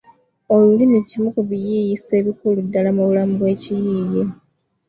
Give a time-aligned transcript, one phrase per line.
[0.55, 4.23] Olulimi kimu ku biyiiyiso ebikulu ddala mu bulamu bw’ekiyiiye.